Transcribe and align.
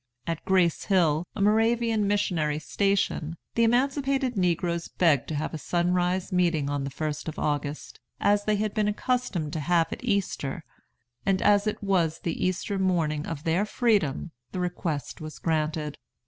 "At 0.25 0.43
Grace 0.45 0.85
Hill, 0.85 1.27
a 1.35 1.41
Moravian 1.43 2.07
missionary 2.07 2.57
station, 2.57 3.37
the 3.53 3.63
emancipated 3.63 4.35
negroes 4.35 4.87
begged 4.87 5.27
to 5.27 5.35
have 5.35 5.53
a 5.53 5.59
sunrise 5.59 6.31
meeting 6.31 6.71
on 6.71 6.85
the 6.85 6.89
1st 6.89 7.27
of 7.27 7.37
August, 7.37 7.99
as 8.19 8.45
they 8.45 8.55
had 8.55 8.73
been 8.73 8.87
accustomed 8.87 9.53
to 9.53 9.59
have 9.59 9.93
at 9.93 10.03
Easter; 10.03 10.63
and 11.23 11.39
as 11.39 11.67
it 11.67 11.83
was 11.83 12.17
the 12.21 12.43
Easter 12.43 12.79
morning 12.79 13.27
of 13.27 13.43
their 13.43 13.63
freedom, 13.63 14.31
the 14.51 14.59
request 14.59 15.21
was 15.21 15.37
granted. 15.37 15.99